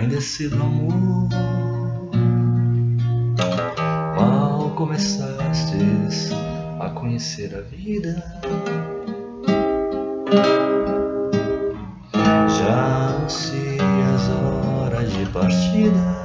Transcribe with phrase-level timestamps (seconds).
[0.00, 1.28] conhecido amor.
[4.14, 6.30] Mal começastes
[6.78, 8.22] a conhecer a vida,
[12.58, 16.22] já anuncias hora de partida,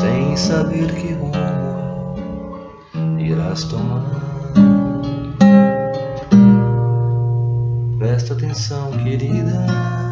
[0.00, 2.16] sem saber que rumo
[3.20, 4.02] irás tomar.
[7.98, 10.11] Presta atenção, querida.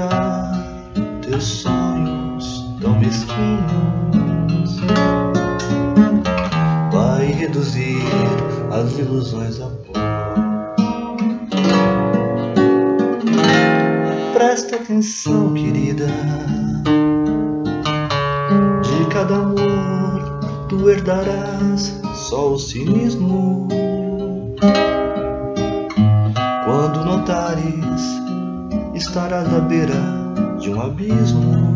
[0.00, 0.52] Triturar
[1.22, 4.80] teus sonhos tão mesquinhos.
[6.92, 8.02] Vai reduzir
[8.72, 9.92] as ilusões a pó.
[14.32, 16.06] Presta atenção, querida.
[18.82, 23.68] De cada amor tu herdarás só o cinismo.
[26.64, 28.20] Quando notares,
[29.00, 29.94] estarás à beira
[30.60, 31.69] de um abismo.